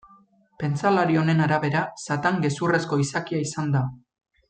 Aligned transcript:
Pentsalari 0.63 1.19
honen 1.23 1.43
arabera 1.47 1.83
Satan 2.07 2.41
gezurrezko 2.49 2.99
izakia 3.07 3.47
izan 3.49 3.73
da. 3.79 3.85